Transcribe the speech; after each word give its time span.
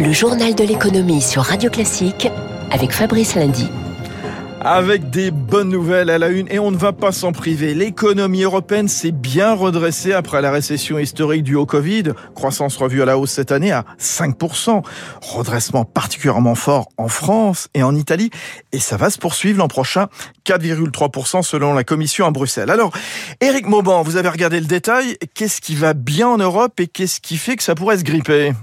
Le 0.00 0.12
journal 0.12 0.54
de 0.54 0.64
l'économie 0.64 1.20
sur 1.20 1.42
Radio 1.42 1.68
Classique 1.68 2.26
avec 2.70 2.90
Fabrice 2.90 3.34
Lundy. 3.34 3.68
Avec 4.62 5.10
des 5.10 5.30
bonnes 5.30 5.68
nouvelles 5.68 6.08
à 6.08 6.16
la 6.16 6.28
une 6.28 6.50
et 6.50 6.58
on 6.58 6.70
ne 6.70 6.78
va 6.78 6.94
pas 6.94 7.12
s'en 7.12 7.32
priver. 7.32 7.74
L'économie 7.74 8.44
européenne 8.44 8.88
s'est 8.88 9.10
bien 9.10 9.52
redressée 9.52 10.14
après 10.14 10.40
la 10.40 10.50
récession 10.50 10.98
historique 10.98 11.42
due 11.42 11.56
au 11.56 11.66
Covid. 11.66 12.04
Croissance 12.34 12.78
revue 12.78 13.02
à 13.02 13.04
la 13.04 13.18
hausse 13.18 13.32
cette 13.32 13.52
année 13.52 13.72
à 13.72 13.84
5%. 14.00 14.82
Redressement 15.20 15.84
particulièrement 15.84 16.54
fort 16.54 16.88
en 16.96 17.08
France 17.08 17.68
et 17.74 17.82
en 17.82 17.94
Italie. 17.94 18.30
Et 18.72 18.78
ça 18.78 18.96
va 18.96 19.10
se 19.10 19.18
poursuivre 19.18 19.58
l'an 19.58 19.68
prochain. 19.68 20.06
4,3% 20.46 21.42
selon 21.42 21.74
la 21.74 21.84
Commission 21.84 22.24
à 22.24 22.30
Bruxelles. 22.30 22.70
Alors, 22.70 22.90
Eric 23.42 23.66
Mauban, 23.66 24.02
vous 24.02 24.16
avez 24.16 24.30
regardé 24.30 24.60
le 24.60 24.66
détail. 24.66 25.18
Qu'est-ce 25.34 25.60
qui 25.60 25.74
va 25.74 25.92
bien 25.92 26.26
en 26.26 26.38
Europe 26.38 26.80
et 26.80 26.86
qu'est-ce 26.86 27.20
qui 27.20 27.36
fait 27.36 27.56
que 27.56 27.62
ça 27.62 27.74
pourrait 27.74 27.98
se 27.98 28.04
gripper? 28.04 28.54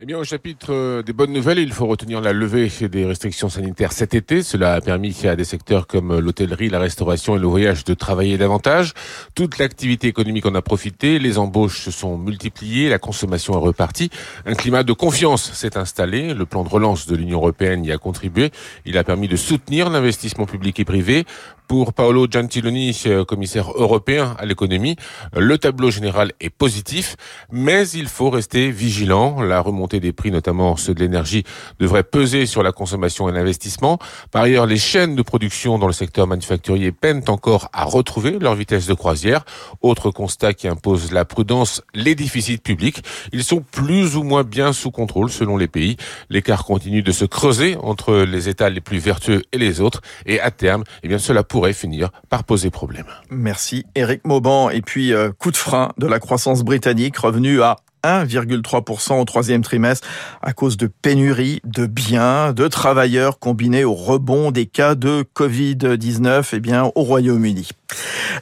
Eh 0.00 0.06
bien, 0.06 0.18
au 0.18 0.24
chapitre 0.24 0.72
euh, 0.72 1.02
des 1.02 1.12
bonnes 1.12 1.32
nouvelles, 1.32 1.60
il 1.60 1.72
faut 1.72 1.86
retenir 1.86 2.20
la 2.20 2.32
levée 2.32 2.68
des 2.88 3.06
restrictions 3.06 3.48
sanitaires 3.48 3.92
cet 3.92 4.12
été. 4.12 4.42
Cela 4.42 4.74
a 4.74 4.80
permis 4.80 5.16
à 5.24 5.36
des 5.36 5.44
secteurs 5.44 5.86
comme 5.86 6.18
l'hôtellerie, 6.18 6.68
la 6.68 6.80
restauration 6.80 7.36
et 7.36 7.38
le 7.38 7.46
voyage 7.46 7.84
de 7.84 7.94
travailler 7.94 8.36
davantage. 8.36 8.92
Toute 9.36 9.58
l'activité 9.58 10.08
économique 10.08 10.46
en 10.46 10.54
a 10.56 10.62
profité, 10.62 11.20
les 11.20 11.38
embauches 11.38 11.80
se 11.80 11.92
sont 11.92 12.18
multipliées, 12.18 12.88
la 12.88 12.98
consommation 12.98 13.54
est 13.54 13.62
repartie. 13.62 14.10
Un 14.46 14.54
climat 14.54 14.82
de 14.82 14.92
confiance 14.92 15.52
s'est 15.52 15.78
installé. 15.78 16.34
Le 16.34 16.44
plan 16.44 16.64
de 16.64 16.68
relance 16.68 17.06
de 17.06 17.14
l'Union 17.14 17.38
européenne 17.38 17.84
y 17.84 17.92
a 17.92 17.98
contribué. 17.98 18.50
Il 18.86 18.98
a 18.98 19.04
permis 19.04 19.28
de 19.28 19.36
soutenir 19.36 19.90
l'investissement 19.90 20.44
public 20.44 20.80
et 20.80 20.84
privé. 20.84 21.24
Pour 21.66 21.94
Paolo 21.94 22.26
Gentiloni, 22.30 23.00
euh, 23.06 23.24
commissaire 23.24 23.72
européen 23.74 24.36
à 24.38 24.44
l'économie, 24.44 24.96
le 25.34 25.56
tableau 25.56 25.90
général 25.90 26.32
est 26.40 26.50
positif, 26.50 27.16
mais 27.50 27.88
il 27.88 28.06
faut 28.06 28.28
rester 28.28 28.70
vigilant. 28.70 29.40
La 29.40 29.60
remontée 29.60 29.98
des 29.98 30.12
prix, 30.12 30.30
notamment 30.30 30.76
ceux 30.76 30.94
de 30.94 31.00
l'énergie, 31.00 31.44
devrait 31.80 32.02
peser 32.02 32.46
sur 32.46 32.62
la 32.62 32.72
consommation 32.72 33.28
et 33.28 33.32
l'investissement. 33.32 33.98
Par 34.30 34.42
ailleurs, 34.42 34.66
les 34.66 34.76
chaînes 34.76 35.16
de 35.16 35.22
production 35.22 35.78
dans 35.78 35.86
le 35.86 35.92
secteur 35.92 36.26
manufacturier 36.26 36.92
peinent 36.92 37.24
encore 37.28 37.68
à 37.72 37.84
retrouver 37.84 38.38
leur 38.38 38.54
vitesse 38.54 38.86
de 38.86 38.94
croisière. 38.94 39.44
Autre 39.80 40.10
constat 40.10 40.52
qui 40.52 40.68
impose 40.68 41.12
la 41.12 41.24
prudence, 41.24 41.82
les 41.94 42.14
déficits 42.14 42.58
publics. 42.58 43.02
Ils 43.32 43.44
sont 43.44 43.62
plus 43.62 44.16
ou 44.16 44.22
moins 44.22 44.44
bien 44.44 44.72
sous 44.72 44.90
contrôle 44.90 45.30
selon 45.30 45.56
les 45.56 45.68
pays. 45.68 45.96
L'écart 46.28 46.64
continue 46.64 47.02
de 47.02 47.12
se 47.12 47.24
creuser 47.24 47.76
entre 47.82 48.16
les 48.16 48.48
États 48.48 48.68
les 48.68 48.80
plus 48.80 48.98
vertueux 48.98 49.42
et 49.52 49.58
les 49.58 49.80
autres. 49.80 50.02
Et 50.26 50.40
à 50.40 50.50
terme, 50.50 50.84
eh 51.02 51.08
bien, 51.08 51.18
cela 51.18 51.42
pourrait 51.54 51.72
finir 51.72 52.10
par 52.30 52.42
poser 52.42 52.68
problème. 52.68 53.06
Merci 53.30 53.86
Eric 53.94 54.24
Mauban. 54.24 54.70
Et 54.70 54.82
puis, 54.82 55.12
euh, 55.12 55.30
coup 55.30 55.52
de 55.52 55.56
frein 55.56 55.92
de 55.98 56.08
la 56.08 56.18
croissance 56.18 56.64
britannique, 56.64 57.16
revenu 57.16 57.62
à 57.62 57.76
1,3% 58.04 59.20
au 59.20 59.24
troisième 59.24 59.62
trimestre 59.62 60.06
à 60.42 60.52
cause 60.52 60.76
de 60.76 60.86
pénuries 60.86 61.60
de 61.64 61.86
biens, 61.86 62.52
de 62.52 62.68
travailleurs 62.68 63.38
combinés 63.38 63.84
au 63.84 63.94
rebond 63.94 64.50
des 64.50 64.66
cas 64.66 64.94
de 64.94 65.24
Covid-19 65.34 66.50
eh 66.52 66.60
bien, 66.60 66.90
au 66.94 67.02
Royaume-Uni. 67.02 67.68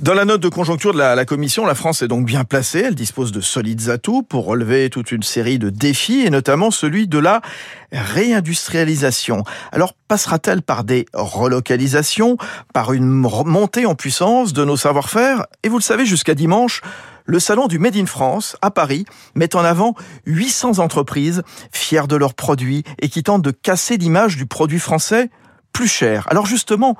Dans 0.00 0.14
la 0.14 0.24
note 0.24 0.40
de 0.40 0.48
conjoncture 0.48 0.92
de 0.92 0.98
la, 0.98 1.14
la, 1.14 1.24
Commission, 1.24 1.66
la 1.66 1.74
France 1.74 2.02
est 2.02 2.08
donc 2.08 2.26
bien 2.26 2.44
placée. 2.44 2.84
Elle 2.86 2.94
dispose 2.94 3.32
de 3.32 3.40
solides 3.40 3.90
atouts 3.90 4.22
pour 4.22 4.46
relever 4.46 4.90
toute 4.90 5.12
une 5.12 5.22
série 5.22 5.58
de 5.58 5.70
défis 5.70 6.22
et 6.24 6.30
notamment 6.30 6.70
celui 6.70 7.06
de 7.06 7.18
la 7.18 7.40
réindustrialisation. 7.92 9.44
Alors 9.70 9.94
passera-t-elle 10.08 10.62
par 10.62 10.84
des 10.84 11.06
relocalisations, 11.12 12.36
par 12.72 12.92
une 12.92 13.06
montée 13.06 13.86
en 13.86 13.94
puissance 13.94 14.52
de 14.52 14.64
nos 14.64 14.76
savoir-faire? 14.76 15.46
Et 15.62 15.68
vous 15.68 15.78
le 15.78 15.82
savez, 15.82 16.06
jusqu'à 16.06 16.34
dimanche, 16.34 16.80
le 17.24 17.38
salon 17.38 17.66
du 17.66 17.78
Made 17.78 17.96
in 17.96 18.06
France 18.06 18.56
à 18.62 18.70
Paris 18.70 19.04
met 19.34 19.54
en 19.56 19.64
avant 19.64 19.94
800 20.26 20.78
entreprises 20.78 21.42
fières 21.70 22.08
de 22.08 22.16
leurs 22.16 22.34
produits 22.34 22.84
et 23.00 23.08
qui 23.08 23.22
tentent 23.22 23.42
de 23.42 23.50
casser 23.50 23.96
l'image 23.96 24.36
du 24.36 24.46
produit 24.46 24.80
français 24.80 25.30
plus 25.72 25.88
cher. 25.88 26.26
Alors 26.30 26.46
justement, 26.46 26.96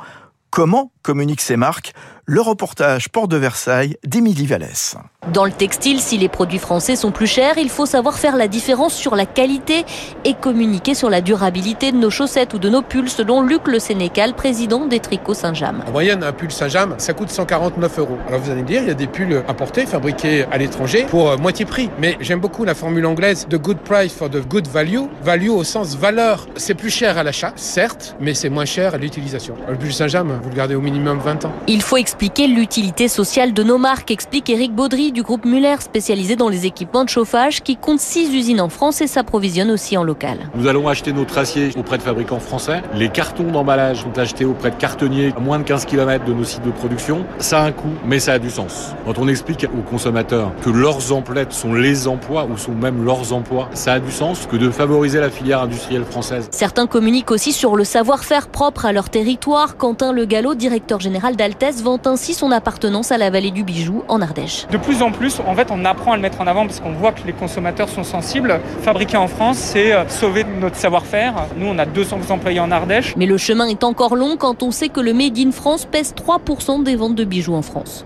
comment 0.50 0.92
communiquent 1.02 1.40
ces 1.40 1.56
marques 1.56 1.92
le 2.24 2.40
reportage 2.40 3.08
Port 3.08 3.26
de 3.26 3.36
Versailles 3.36 3.96
d'Émilie 4.04 4.46
Vallès. 4.46 4.96
Dans 5.32 5.44
le 5.44 5.50
textile, 5.50 5.98
si 5.98 6.18
les 6.18 6.28
produits 6.28 6.58
français 6.58 6.94
sont 6.94 7.10
plus 7.10 7.26
chers, 7.26 7.58
il 7.58 7.68
faut 7.68 7.86
savoir 7.86 8.16
faire 8.18 8.36
la 8.36 8.46
différence 8.46 8.94
sur 8.94 9.16
la 9.16 9.26
qualité 9.26 9.84
et 10.24 10.34
communiquer 10.34 10.94
sur 10.94 11.10
la 11.10 11.20
durabilité 11.20 11.90
de 11.90 11.96
nos 11.96 12.10
chaussettes 12.10 12.54
ou 12.54 12.58
de 12.58 12.68
nos 12.68 12.82
pulls, 12.82 13.08
selon 13.08 13.42
Luc 13.42 13.66
Le 13.66 13.78
Sénécal, 13.78 14.34
président 14.34 14.86
des 14.86 15.00
Tricots 15.00 15.34
Saint-James. 15.34 15.82
En 15.86 15.90
moyenne, 15.90 16.22
un 16.22 16.32
pull 16.32 16.52
Saint-James, 16.52 16.94
ça 16.98 17.12
coûte 17.12 17.30
149 17.30 17.98
euros. 17.98 18.18
Alors 18.28 18.40
vous 18.40 18.50
allez 18.50 18.62
me 18.62 18.66
dire, 18.68 18.82
il 18.82 18.88
y 18.88 18.92
a 18.92 18.94
des 18.94 19.08
pulls 19.08 19.42
importés, 19.48 19.86
fabriqués 19.86 20.44
à 20.52 20.58
l'étranger, 20.58 21.06
pour 21.08 21.30
euh, 21.30 21.36
moitié 21.36 21.64
prix. 21.64 21.90
Mais 21.98 22.16
j'aime 22.20 22.40
beaucoup 22.40 22.64
la 22.64 22.74
formule 22.74 23.06
anglaise 23.06 23.46
de 23.48 23.56
good 23.56 23.78
price 23.78 24.12
for 24.12 24.30
the 24.30 24.46
good 24.46 24.68
value. 24.68 25.06
Value 25.22 25.50
au 25.50 25.64
sens 25.64 25.96
valeur. 25.96 26.46
C'est 26.56 26.74
plus 26.74 26.90
cher 26.90 27.18
à 27.18 27.24
l'achat, 27.24 27.52
certes, 27.56 28.16
mais 28.20 28.34
c'est 28.34 28.48
moins 28.48 28.64
cher 28.64 28.94
à 28.94 28.98
l'utilisation. 28.98 29.54
Le 29.68 29.76
pull 29.76 29.92
Saint-James, 29.92 30.38
vous 30.42 30.50
le 30.50 30.56
gardez 30.56 30.74
au 30.74 30.80
minimum 30.80 30.91
20 31.00 31.44
ans. 31.46 31.52
Il 31.66 31.82
faut 31.82 31.96
expliquer 31.96 32.46
l'utilité 32.46 33.08
sociale 33.08 33.52
de 33.52 33.62
nos 33.62 33.78
marques, 33.78 34.10
explique 34.10 34.50
Eric 34.50 34.74
Baudry 34.74 35.12
du 35.12 35.22
groupe 35.22 35.44
Muller, 35.44 35.76
spécialisé 35.80 36.36
dans 36.36 36.48
les 36.48 36.66
équipements 36.66 37.04
de 37.04 37.08
chauffage, 37.08 37.62
qui 37.62 37.76
compte 37.76 38.00
6 38.00 38.34
usines 38.34 38.60
en 38.60 38.68
France 38.68 39.00
et 39.00 39.06
s'approvisionne 39.06 39.70
aussi 39.70 39.96
en 39.96 40.04
local. 40.04 40.50
Nous 40.54 40.66
allons 40.66 40.88
acheter 40.88 41.12
notre 41.12 41.38
acier 41.38 41.70
auprès 41.76 41.98
de 41.98 42.02
fabricants 42.02 42.40
français. 42.40 42.82
Les 42.94 43.08
cartons 43.08 43.50
d'emballage 43.50 44.02
sont 44.02 44.18
achetés 44.18 44.44
auprès 44.44 44.70
de 44.70 44.76
cartonniers 44.76 45.32
à 45.36 45.40
moins 45.40 45.58
de 45.58 45.64
15 45.64 45.86
km 45.86 46.24
de 46.24 46.32
nos 46.32 46.44
sites 46.44 46.64
de 46.64 46.70
production. 46.70 47.24
Ça 47.38 47.60
a 47.60 47.64
un 47.64 47.72
coût, 47.72 47.94
mais 48.04 48.18
ça 48.18 48.34
a 48.34 48.38
du 48.38 48.50
sens. 48.50 48.94
Quand 49.06 49.18
on 49.18 49.28
explique 49.28 49.64
aux 49.64 49.82
consommateurs 49.82 50.52
que 50.62 50.70
leurs 50.70 51.12
emplettes 51.12 51.52
sont 51.52 51.74
les 51.74 52.06
emplois 52.06 52.44
ou 52.44 52.56
sont 52.56 52.72
même 52.72 53.04
leurs 53.04 53.32
emplois, 53.32 53.68
ça 53.74 53.94
a 53.94 54.00
du 54.00 54.10
sens 54.10 54.46
que 54.46 54.56
de 54.56 54.70
favoriser 54.70 55.20
la 55.20 55.30
filière 55.30 55.62
industrielle 55.62 56.04
française. 56.04 56.48
Certains 56.50 56.86
communiquent 56.86 57.30
aussi 57.30 57.52
sur 57.52 57.76
le 57.76 57.84
savoir-faire 57.84 58.48
propre 58.48 58.84
à 58.84 58.92
leur 58.92 59.08
territoire. 59.08 59.76
Quentin 59.76 60.12
Le 60.12 60.24
Gallo, 60.24 60.54
directeur 60.54 60.81
général 61.00 61.36
d'Altès, 61.36 61.82
vend 61.82 61.98
ainsi 62.04 62.34
son 62.34 62.50
appartenance 62.50 63.12
à 63.12 63.18
la 63.18 63.30
vallée 63.30 63.50
du 63.50 63.64
bijou 63.64 64.04
en 64.08 64.20
Ardèche. 64.20 64.66
De 64.70 64.76
plus 64.76 65.02
en 65.02 65.10
plus, 65.10 65.40
en 65.46 65.54
fait, 65.54 65.68
on 65.70 65.84
apprend 65.84 66.12
à 66.12 66.16
le 66.16 66.22
mettre 66.22 66.40
en 66.40 66.46
avant 66.46 66.66
parce 66.66 66.80
qu'on 66.80 66.92
voit 66.92 67.12
que 67.12 67.26
les 67.26 67.32
consommateurs 67.32 67.88
sont 67.88 68.04
sensibles. 68.04 68.60
Fabriquer 68.82 69.16
en 69.16 69.28
France, 69.28 69.58
c'est 69.58 69.92
sauver 70.08 70.44
notre 70.60 70.76
savoir-faire. 70.76 71.46
Nous, 71.56 71.66
on 71.66 71.78
a 71.78 71.86
200 71.86 72.20
employés 72.30 72.60
en 72.60 72.70
Ardèche. 72.70 73.14
Mais 73.16 73.26
le 73.26 73.38
chemin 73.38 73.66
est 73.66 73.84
encore 73.84 74.16
long 74.16 74.36
quand 74.36 74.62
on 74.62 74.70
sait 74.70 74.88
que 74.88 75.00
le 75.00 75.12
Made 75.12 75.38
in 75.38 75.52
France 75.52 75.86
pèse 75.90 76.14
3% 76.14 76.82
des 76.82 76.96
ventes 76.96 77.14
de 77.14 77.24
bijoux 77.24 77.54
en 77.54 77.62
France. 77.62 78.04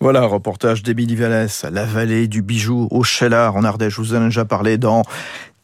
Voilà, 0.00 0.22
reportage 0.26 0.82
d'Émilie 0.82 1.16
Vallès, 1.16 1.64
la 1.70 1.84
vallée 1.84 2.28
du 2.28 2.42
bijou 2.42 2.88
au 2.90 3.04
Chellard 3.04 3.56
en 3.56 3.64
Ardèche. 3.64 3.94
Je 3.94 4.00
vous 4.02 4.14
en 4.14 4.22
ai 4.22 4.24
déjà 4.24 4.44
parlé 4.44 4.76
dans 4.76 5.02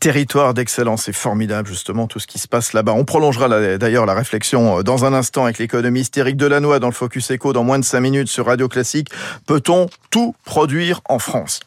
territoire 0.01 0.55
d'excellence. 0.55 1.05
C'est 1.05 1.13
formidable, 1.13 1.69
justement, 1.69 2.07
tout 2.07 2.19
ce 2.19 2.27
qui 2.27 2.39
se 2.39 2.49
passe 2.49 2.73
là-bas. 2.73 2.93
On 2.93 3.05
prolongera 3.05 3.49
d'ailleurs 3.79 4.07
la 4.07 4.15
réflexion 4.15 4.83
dans 4.83 5.05
un 5.05 5.13
instant 5.13 5.45
avec 5.45 5.59
l'économiste 5.59 6.17
Éric 6.17 6.37
Delannoy 6.37 6.81
dans 6.81 6.89
le 6.89 6.95
Focus 6.95 7.31
Echo 7.31 7.53
dans 7.53 7.65
moins 7.65 7.79
de 7.79 7.85
5 7.85 8.01
minutes 8.01 8.29
sur 8.29 8.47
Radio 8.47 8.67
Classique. 8.69 9.09
Peut-on 9.47 9.89
tout 10.11 10.35
produire 10.45 11.01
en 11.09 11.19
France? 11.19 11.61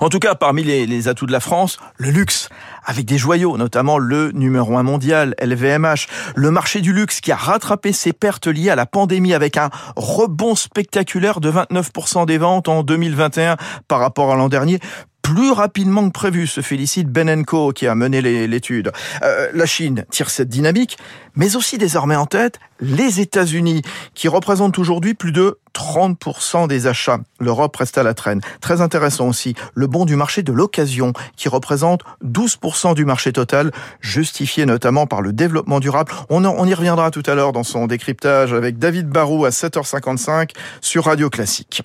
En 0.00 0.08
tout 0.08 0.18
cas, 0.18 0.34
parmi 0.34 0.62
les, 0.62 0.86
les, 0.86 1.08
atouts 1.08 1.26
de 1.26 1.32
la 1.32 1.40
France, 1.40 1.78
le 1.96 2.10
luxe, 2.10 2.48
avec 2.84 3.06
des 3.06 3.18
joyaux, 3.18 3.56
notamment 3.56 3.98
le 3.98 4.30
numéro 4.32 4.76
un 4.78 4.82
mondial, 4.82 5.34
LVMH, 5.42 6.06
le 6.36 6.50
marché 6.50 6.80
du 6.80 6.92
luxe 6.92 7.20
qui 7.20 7.32
a 7.32 7.36
rattrapé 7.36 7.92
ses 7.92 8.12
pertes 8.12 8.46
liées 8.46 8.70
à 8.70 8.76
la 8.76 8.86
pandémie 8.86 9.34
avec 9.34 9.56
un 9.56 9.70
rebond 9.96 10.54
spectaculaire 10.54 11.40
de 11.40 11.50
29% 11.50 12.26
des 12.26 12.38
ventes 12.38 12.68
en 12.68 12.82
2021 12.82 13.56
par 13.88 14.00
rapport 14.00 14.32
à 14.32 14.36
l'an 14.36 14.48
dernier 14.48 14.80
plus 15.24 15.52
rapidement 15.52 16.06
que 16.06 16.12
prévu, 16.12 16.46
se 16.46 16.60
félicite 16.60 17.08
Benenco 17.08 17.72
qui 17.72 17.86
a 17.86 17.94
mené 17.94 18.20
l'étude. 18.46 18.92
Euh, 19.22 19.48
la 19.54 19.64
Chine 19.64 20.04
tire 20.10 20.28
cette 20.28 20.50
dynamique, 20.50 20.98
mais 21.34 21.56
aussi 21.56 21.78
désormais 21.78 22.14
en 22.14 22.26
tête 22.26 22.60
les 22.78 23.20
États-Unis, 23.20 23.80
qui 24.12 24.28
représentent 24.28 24.78
aujourd'hui 24.78 25.14
plus 25.14 25.32
de 25.32 25.58
30% 25.74 26.68
des 26.68 26.86
achats. 26.86 27.18
L'Europe 27.40 27.76
reste 27.76 27.98
à 27.98 28.02
la 28.02 28.14
traîne. 28.14 28.40
Très 28.60 28.80
intéressant 28.80 29.28
aussi, 29.28 29.54
le 29.74 29.86
bon 29.86 30.04
du 30.04 30.16
marché 30.16 30.42
de 30.42 30.52
l'occasion, 30.52 31.12
qui 31.36 31.48
représente 31.48 32.02
12% 32.24 32.94
du 32.94 33.04
marché 33.04 33.32
total, 33.32 33.72
justifié 34.00 34.66
notamment 34.66 35.06
par 35.06 35.20
le 35.20 35.32
développement 35.32 35.80
durable. 35.80 36.12
On, 36.30 36.66
y 36.66 36.74
reviendra 36.74 37.10
tout 37.10 37.22
à 37.26 37.34
l'heure 37.34 37.52
dans 37.52 37.62
son 37.62 37.86
décryptage 37.86 38.52
avec 38.52 38.78
David 38.78 39.08
Barou 39.08 39.44
à 39.44 39.50
7h55 39.50 40.50
sur 40.80 41.04
Radio 41.04 41.30
Classique. 41.30 41.82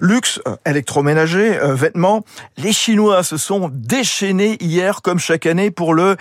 Luxe, 0.00 0.40
euh, 0.46 0.56
électroménager, 0.66 1.58
euh, 1.58 1.74
vêtements, 1.74 2.24
les 2.56 2.72
Chinois 2.72 3.22
se 3.22 3.36
sont 3.36 3.70
déchaînés 3.72 4.56
hier 4.60 5.02
comme 5.02 5.18
chaque 5.18 5.46
année 5.46 5.70
pour 5.70 5.94
le 5.94 6.16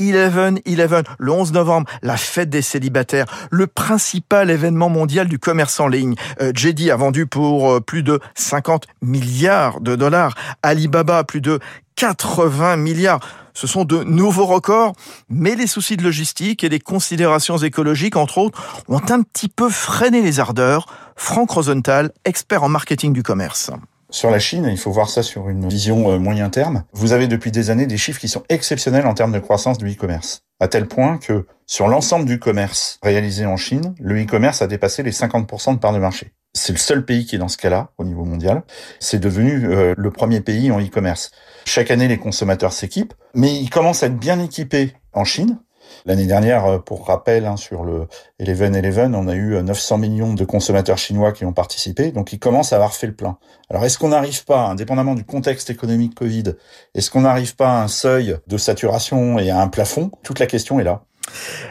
11-11, 0.00 1.04
le 1.18 1.32
11 1.32 1.52
novembre, 1.52 1.90
la 2.02 2.16
fête 2.16 2.50
des 2.50 2.62
célibataires, 2.62 3.26
le 3.50 3.66
principal 3.66 4.50
événement 4.50 4.88
mondial 4.88 5.28
du 5.28 5.38
commerce 5.38 5.80
en 5.80 5.88
ligne. 5.88 6.14
Euh, 6.40 6.52
JD 6.54 6.90
a 6.90 6.96
vendu 6.96 7.26
pour 7.26 7.70
euh, 7.70 7.80
plus 7.80 8.02
de 8.02 8.20
50 8.34 8.86
milliards 9.02 9.80
de 9.80 9.96
dollars. 9.96 10.34
Alibaba, 10.62 11.24
plus 11.24 11.40
de 11.40 11.60
80 11.96 12.76
milliards. 12.76 13.20
Ce 13.54 13.68
sont 13.68 13.84
de 13.84 14.02
nouveaux 14.02 14.46
records, 14.46 14.94
mais 15.28 15.54
les 15.54 15.68
soucis 15.68 15.96
de 15.96 16.02
logistique 16.02 16.64
et 16.64 16.68
les 16.68 16.80
considérations 16.80 17.56
écologiques, 17.56 18.16
entre 18.16 18.38
autres, 18.38 18.60
ont 18.88 19.02
un 19.10 19.22
petit 19.22 19.48
peu 19.48 19.70
freiné 19.70 20.22
les 20.22 20.40
ardeurs. 20.40 20.86
Franck 21.14 21.52
Rosenthal, 21.52 22.10
expert 22.24 22.64
en 22.64 22.68
marketing 22.68 23.12
du 23.12 23.22
commerce. 23.22 23.70
Sur 24.14 24.30
la 24.30 24.38
Chine, 24.38 24.68
il 24.70 24.78
faut 24.78 24.92
voir 24.92 25.08
ça 25.08 25.24
sur 25.24 25.48
une 25.48 25.68
vision 25.68 26.12
euh, 26.12 26.20
moyen 26.20 26.48
terme. 26.48 26.84
Vous 26.92 27.10
avez 27.10 27.26
depuis 27.26 27.50
des 27.50 27.70
années 27.70 27.86
des 27.86 27.96
chiffres 27.96 28.20
qui 28.20 28.28
sont 28.28 28.44
exceptionnels 28.48 29.08
en 29.08 29.14
termes 29.14 29.32
de 29.32 29.40
croissance 29.40 29.76
du 29.76 29.90
e-commerce. 29.90 30.44
À 30.60 30.68
tel 30.68 30.86
point 30.86 31.18
que 31.18 31.46
sur 31.66 31.88
l'ensemble 31.88 32.24
du 32.24 32.38
commerce 32.38 33.00
réalisé 33.02 33.44
en 33.44 33.56
Chine, 33.56 33.92
le 33.98 34.22
e-commerce 34.22 34.62
a 34.62 34.68
dépassé 34.68 35.02
les 35.02 35.10
50% 35.10 35.74
de 35.74 35.78
part 35.80 35.92
de 35.92 35.98
marché. 35.98 36.32
C'est 36.52 36.72
le 36.72 36.78
seul 36.78 37.04
pays 37.04 37.26
qui 37.26 37.34
est 37.34 37.40
dans 37.40 37.48
ce 37.48 37.56
cas-là 37.56 37.90
au 37.98 38.04
niveau 38.04 38.24
mondial. 38.24 38.62
C'est 39.00 39.18
devenu 39.18 39.66
euh, 39.66 39.94
le 39.98 40.10
premier 40.12 40.40
pays 40.40 40.70
en 40.70 40.80
e-commerce. 40.80 41.32
Chaque 41.64 41.90
année, 41.90 42.06
les 42.06 42.18
consommateurs 42.18 42.72
s'équipent, 42.72 43.14
mais 43.34 43.52
ils 43.52 43.68
commencent 43.68 44.04
à 44.04 44.06
être 44.06 44.16
bien 44.16 44.38
équipés 44.38 44.94
en 45.12 45.24
Chine. 45.24 45.58
L'année 46.06 46.26
dernière, 46.26 46.66
euh, 46.66 46.78
pour 46.78 47.06
rappel, 47.06 47.46
hein, 47.46 47.56
sur 47.56 47.84
le 47.84 48.06
Eleven 48.38 48.74
Eleven, 48.74 49.14
on 49.14 49.28
a 49.28 49.34
eu 49.34 49.62
900 49.62 49.94
euh, 49.94 49.98
millions 49.98 50.34
de 50.34 50.44
consommateurs 50.44 50.98
chinois 50.98 51.32
qui 51.32 51.44
ont 51.44 51.52
participé, 51.52 52.12
donc 52.12 52.32
ils 52.32 52.38
commencent 52.38 52.72
à 52.72 52.76
avoir 52.76 52.94
fait 52.94 53.06
le 53.06 53.14
plein. 53.14 53.38
Alors 53.70 53.84
est-ce 53.84 53.98
qu'on 53.98 54.08
n'arrive 54.08 54.44
pas, 54.44 54.66
indépendamment 54.66 55.14
du 55.14 55.24
contexte 55.24 55.70
économique 55.70 56.14
Covid, 56.14 56.54
est-ce 56.94 57.10
qu'on 57.10 57.22
n'arrive 57.22 57.56
pas 57.56 57.68
à 57.68 57.82
un 57.82 57.88
seuil 57.88 58.36
de 58.46 58.56
saturation 58.56 59.38
et 59.38 59.50
à 59.50 59.60
un 59.60 59.68
plafond? 59.68 60.10
Toute 60.22 60.38
la 60.38 60.46
question 60.46 60.78
est 60.80 60.84
là. 60.84 61.04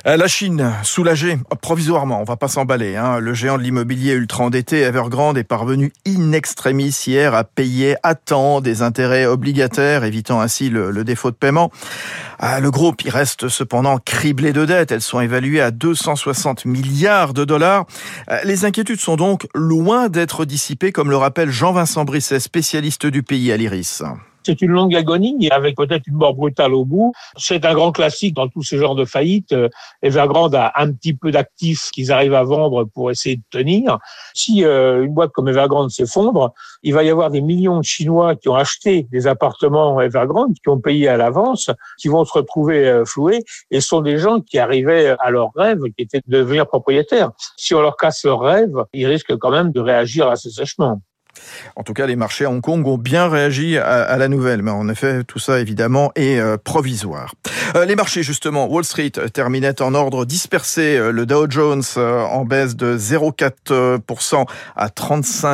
Euh, 0.05 0.17
la 0.17 0.27
Chine, 0.27 0.73
soulagée 0.83 1.37
provisoirement, 1.61 2.19
on 2.19 2.25
va 2.25 2.35
pas 2.35 2.47
s'emballer. 2.47 2.95
Hein. 2.95 3.19
Le 3.19 3.33
géant 3.33 3.57
de 3.57 3.63
l'immobilier 3.63 4.13
ultra 4.13 4.43
endetté 4.43 4.81
Evergrande 4.81 5.37
est 5.37 5.43
parvenu 5.43 5.93
in 6.05 6.33
extremis 6.33 6.95
hier 7.07 7.33
à 7.33 7.43
payer 7.43 7.95
à 8.03 8.15
temps 8.15 8.59
des 8.59 8.81
intérêts 8.81 9.25
obligataires, 9.25 10.03
évitant 10.03 10.41
ainsi 10.41 10.69
le, 10.69 11.03
défaut 11.03 11.31
de 11.31 11.35
paiement. 11.35 11.71
Euh, 12.41 12.59
le 12.59 12.71
groupe 12.71 13.03
il 13.05 13.09
reste 13.09 13.47
cependant 13.47 13.97
criblé 13.97 14.51
de 14.51 14.65
dettes. 14.65 14.91
Elles 14.91 15.01
sont 15.01 15.21
évaluées 15.21 15.61
à 15.61 15.71
260 15.71 16.65
milliards 16.65 17.33
de 17.33 17.45
dollars. 17.45 17.85
Euh, 18.29 18.39
les 18.43 18.65
inquiétudes 18.65 18.99
sont 18.99 19.15
donc 19.15 19.47
loin 19.55 20.09
d'être 20.09 20.45
dissipées, 20.45 20.91
comme 20.91 21.09
le 21.09 21.17
rappelle 21.17 21.49
Jean-Vincent 21.49 22.03
Brisset, 22.03 22.39
spécialiste 22.39 23.05
du 23.05 23.23
pays 23.23 23.51
à 23.51 23.57
l'IRIS. 23.57 24.03
C'est 24.45 24.61
une 24.61 24.71
longue 24.71 24.95
agonie 24.95 25.49
avec 25.51 25.75
peut-être 25.75 26.07
une 26.07 26.15
mort 26.15 26.33
brutale 26.33 26.73
au 26.73 26.85
bout. 26.85 27.13
C'est 27.37 27.65
un 27.65 27.73
grand 27.73 27.91
classique 27.91 28.35
dans 28.35 28.47
tous 28.47 28.63
ces 28.63 28.77
genres 28.77 28.95
de 28.95 29.05
faillites. 29.05 29.53
Euh, 29.53 29.69
Evergrande 30.01 30.55
a 30.55 30.71
un 30.75 30.91
petit 30.91 31.13
peu 31.13 31.31
d'actifs 31.31 31.89
qu'ils 31.91 32.11
arrivent 32.11 32.33
à 32.33 32.43
vendre 32.43 32.85
pour 32.85 33.11
essayer 33.11 33.37
de 33.37 33.43
tenir. 33.49 33.97
Si 34.33 34.63
euh, 34.63 35.03
une 35.03 35.13
boîte 35.13 35.31
comme 35.31 35.47
Evergrande 35.47 35.91
s'effondre, 35.91 36.53
il 36.83 36.93
va 36.93 37.03
y 37.03 37.09
avoir 37.09 37.29
des 37.29 37.41
millions 37.41 37.79
de 37.79 37.83
Chinois 37.83 38.35
qui 38.35 38.49
ont 38.49 38.55
acheté 38.55 39.07
des 39.11 39.27
appartements 39.27 40.01
Evergrande, 40.01 40.53
qui 40.53 40.69
ont 40.69 40.79
payé 40.79 41.07
à 41.07 41.17
l'avance, 41.17 41.69
qui 41.97 42.07
vont 42.07 42.25
se 42.25 42.33
retrouver 42.33 42.87
euh, 42.87 43.05
floués, 43.05 43.43
et 43.71 43.81
ce 43.81 43.87
sont 43.87 44.01
des 44.01 44.17
gens 44.17 44.41
qui 44.41 44.59
arrivaient 44.59 45.15
à 45.19 45.29
leur 45.29 45.51
rêve, 45.55 45.79
qui 45.95 46.03
étaient 46.03 46.21
de 46.25 46.37
devenir 46.37 46.67
propriétaires. 46.67 47.31
Si 47.57 47.73
on 47.73 47.81
leur 47.81 47.97
casse 47.97 48.23
leur 48.25 48.39
rêve, 48.39 48.73
ils 48.93 49.07
risquent 49.07 49.37
quand 49.37 49.51
même 49.51 49.71
de 49.71 49.79
réagir 49.79 50.27
assez 50.27 50.49
sèchement. 50.49 51.01
En 51.75 51.83
tout 51.83 51.93
cas, 51.93 52.05
les 52.05 52.15
marchés 52.15 52.45
à 52.45 52.49
Hong 52.49 52.61
Kong 52.61 52.85
ont 52.87 52.97
bien 52.97 53.27
réagi 53.27 53.77
à, 53.77 54.17
la 54.17 54.27
nouvelle, 54.27 54.61
mais 54.61 54.71
en 54.71 54.87
effet, 54.89 55.23
tout 55.23 55.39
ça 55.39 55.59
évidemment 55.59 56.11
est 56.15 56.37
euh, 56.39 56.57
provisoire. 56.63 57.33
Euh, 57.75 57.85
les 57.85 57.95
marchés, 57.95 58.23
justement, 58.23 58.67
Wall 58.67 58.83
Street 58.83 59.11
terminait 59.33 59.81
en 59.81 59.93
ordre 59.95 60.25
dispersé. 60.25 60.97
Euh, 60.97 61.11
le 61.11 61.25
Dow 61.25 61.49
Jones 61.49 61.83
en 61.97 62.45
baisse 62.45 62.75
de 62.75 62.97
0,4% 62.97 64.45
à 64.75 64.89
35 64.89 65.53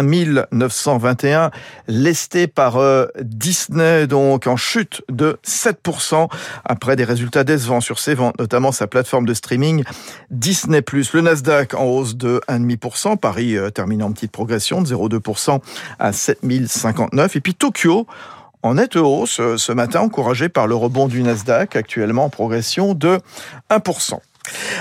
921, 0.51 1.51
lesté 1.87 2.47
par 2.47 2.79
Disney, 3.21 4.07
donc 4.07 4.47
en 4.47 4.55
chute 4.55 5.01
de 5.09 5.37
7% 5.45 6.27
après 6.65 6.95
des 6.95 7.03
résultats 7.03 7.43
décevants 7.43 7.81
sur 7.81 7.99
ses 7.99 8.15
ventes, 8.15 8.37
notamment 8.39 8.71
sa 8.71 8.87
plateforme 8.87 9.25
de 9.25 9.33
streaming 9.33 9.83
Disney+. 10.31 10.83
Le 11.13 11.21
Nasdaq 11.21 11.73
en 11.73 11.85
hausse 11.85 12.15
de 12.15 12.41
1,5%, 12.47 13.17
Paris 13.17 13.57
termine 13.73 14.03
en 14.03 14.11
petite 14.11 14.31
progression 14.31 14.81
de 14.81 14.87
0,2% 14.87 15.59
à 16.00 16.13
7059. 16.13 17.36
Et 17.36 17.42
puis 17.42 17.54
Tokyo, 17.54 18.07
en 18.63 18.75
nette 18.75 18.95
hausse 18.95 19.42
ce 19.57 19.71
matin, 19.71 20.01
encouragé 20.01 20.50
par 20.50 20.68
le 20.68 20.75
rebond 20.75 21.07
du 21.07 21.24
Nasdaq, 21.24 21.75
actuellement 21.75 22.25
en 22.25 22.30
progression 22.30 22.94
de 22.94 23.19
1%. 23.69 24.19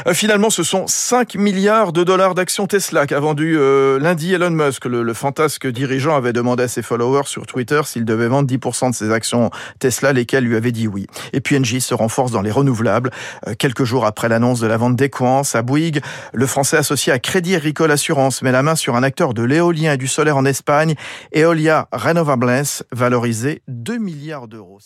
Euh, 0.07 0.15
finalement, 0.15 0.51
ce 0.51 0.63
sont 0.63 0.87
5 0.87 1.35
milliards 1.37 1.93
de 1.93 2.05
dollars 2.05 2.35
d'actions 2.35 2.67
Tesla 2.67 3.07
qu'a 3.07 3.21
vendu 3.21 3.57
euh, 3.59 3.99
lundi 3.99 4.33
Elon 4.33 4.51
Musk. 4.51 4.85
Le, 4.85 5.13
fantasque 5.13 5.67
dirigeant 5.67 6.17
avait 6.17 6.33
demandé 6.33 6.65
à 6.65 6.69
ses 6.69 6.83
followers 6.83 7.27
sur 7.27 7.47
Twitter 7.47 7.81
s'il 7.85 8.05
devait 8.05 8.29
vendre 8.29 8.49
10% 8.49 8.91
de 8.91 8.95
ses 8.95 9.11
actions 9.11 9.51
Tesla, 9.79 10.13
lesquelles 10.13 10.45
lui 10.45 10.57
avaient 10.57 10.73
dit 10.73 10.87
oui. 10.87 11.07
Et 11.33 11.41
puis 11.41 11.59
se 11.81 11.95
renforce 11.95 12.33
dans 12.33 12.43
les 12.43 12.51
renouvelables. 12.51 13.11
Euh, 13.47 13.55
quelques 13.59 13.85
jours 13.85 14.07
après 14.07 14.29
l'annonce 14.29 14.61
de 14.61 14.67
la 14.67 14.77
vente 14.77 14.97
d'Equance 14.97 15.55
à 15.55 15.63
Bouygues, 15.63 16.01
le 16.33 16.47
français 16.47 16.77
associé 16.77 17.13
à 17.13 17.19
Crédit 17.19 17.55
Agricole 17.55 17.91
Assurance 17.91 18.43
met 18.43 18.53
la 18.53 18.63
main 18.63 18.75
sur 18.75 18.97
un 18.97 19.03
acteur 19.03 19.35
de 19.35 19.43
l'éolien 19.43 19.93
et 19.93 19.97
du 19.97 20.09
solaire 20.09 20.37
en 20.37 20.45
Espagne, 20.45 20.95
Eolia 21.35 21.89
Renovables, 21.93 22.63
valorisé 22.93 23.63
2 23.69 23.99
milliards 23.99 24.49
d'euros. 24.49 24.79